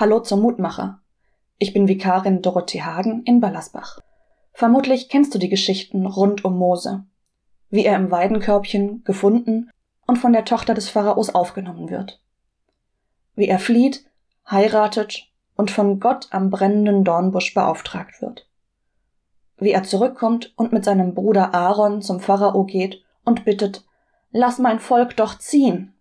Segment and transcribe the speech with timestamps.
[0.00, 1.02] Hallo zum Mutmacher.
[1.58, 3.98] Ich bin Vikarin Dorothee Hagen in Ballersbach.
[4.54, 7.04] Vermutlich kennst du die Geschichten rund um Mose,
[7.68, 9.68] wie er im Weidenkörbchen gefunden
[10.06, 12.18] und von der Tochter des Pharaos aufgenommen wird.
[13.34, 14.06] Wie er flieht,
[14.50, 18.48] heiratet und von Gott am brennenden Dornbusch beauftragt wird.
[19.58, 23.84] Wie er zurückkommt und mit seinem Bruder Aaron zum Pharao geht und bittet,
[24.30, 25.92] lass mein Volk doch ziehen.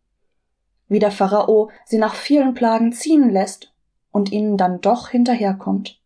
[0.88, 3.74] Wie der Pharao sie nach vielen Plagen ziehen lässt
[4.12, 6.02] und ihnen dann doch hinterherkommt.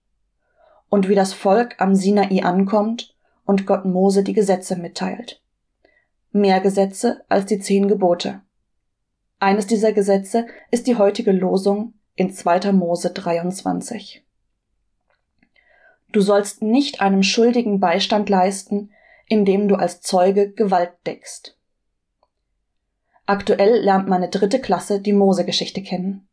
[0.89, 5.41] Und wie das Volk am Sinai ankommt und Gott Mose die Gesetze mitteilt.
[6.31, 8.41] Mehr Gesetze als die zehn Gebote.
[9.39, 12.71] Eines dieser Gesetze ist die heutige Losung in 2.
[12.71, 14.23] Mose 23.
[16.11, 18.91] Du sollst nicht einem Schuldigen Beistand leisten,
[19.27, 21.57] indem du als Zeuge Gewalt deckst.
[23.25, 26.27] Aktuell lernt meine dritte Klasse die Mose-Geschichte kennen.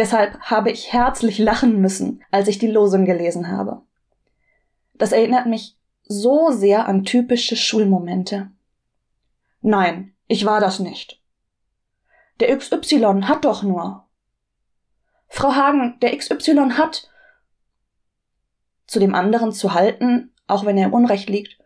[0.00, 3.82] Deshalb habe ich herzlich lachen müssen, als ich die Losung gelesen habe.
[4.94, 8.50] Das erinnert mich so sehr an typische Schulmomente.
[9.60, 11.22] Nein, ich war das nicht.
[12.40, 14.08] Der XY hat doch nur.
[15.28, 17.10] Frau Hagen, der XY hat.
[18.86, 21.58] Zu dem anderen zu halten, auch wenn er im Unrecht liegt.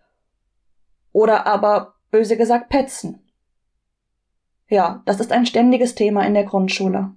[1.13, 3.31] Oder aber, böse gesagt, petzen.
[4.69, 7.15] Ja, das ist ein ständiges Thema in der Grundschule.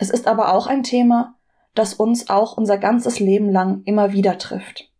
[0.00, 1.34] Es ist aber auch ein Thema,
[1.74, 4.90] das uns auch unser ganzes Leben lang immer wieder trifft.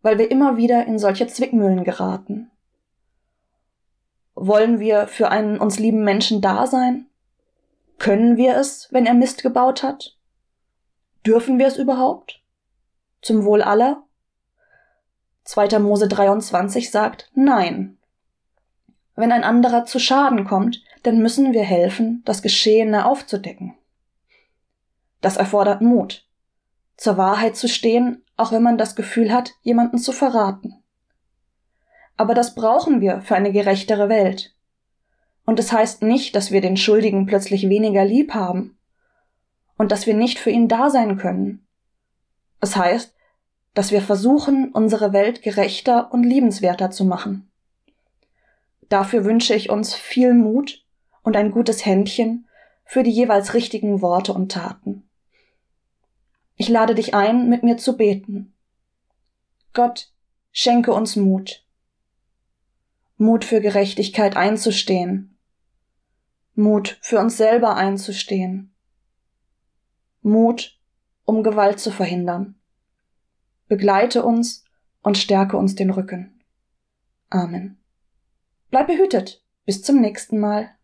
[0.00, 2.50] Weil wir immer wieder in solche Zwickmühlen geraten.
[4.34, 7.08] Wollen wir für einen uns lieben Menschen da sein?
[7.98, 10.16] Können wir es, wenn er Mist gebaut hat?
[11.26, 12.40] Dürfen wir es überhaupt?
[13.20, 14.02] Zum Wohl aller?
[15.44, 15.78] 2.
[15.78, 17.98] Mose 23 sagt Nein.
[19.14, 23.74] Wenn ein anderer zu Schaden kommt, dann müssen wir helfen, das Geschehene aufzudecken.
[25.20, 26.26] Das erfordert Mut,
[26.96, 30.82] zur Wahrheit zu stehen, auch wenn man das Gefühl hat, jemanden zu verraten.
[32.16, 34.54] Aber das brauchen wir für eine gerechtere Welt.
[35.44, 38.78] Und es das heißt nicht, dass wir den Schuldigen plötzlich weniger lieb haben
[39.76, 41.66] und dass wir nicht für ihn da sein können.
[42.60, 43.14] Es heißt,
[43.74, 47.50] dass wir versuchen, unsere Welt gerechter und liebenswerter zu machen.
[48.88, 50.84] Dafür wünsche ich uns viel Mut
[51.22, 52.46] und ein gutes Händchen
[52.84, 54.99] für die jeweils richtigen Worte und Taten.
[56.60, 58.52] Ich lade dich ein, mit mir zu beten.
[59.72, 60.12] Gott,
[60.52, 61.66] schenke uns Mut.
[63.16, 65.38] Mut für Gerechtigkeit einzustehen.
[66.54, 68.74] Mut für uns selber einzustehen.
[70.20, 70.78] Mut,
[71.24, 72.60] um Gewalt zu verhindern.
[73.66, 74.62] Begleite uns
[75.00, 76.42] und stärke uns den Rücken.
[77.30, 77.78] Amen.
[78.68, 79.42] Bleib behütet.
[79.64, 80.76] Bis zum nächsten Mal.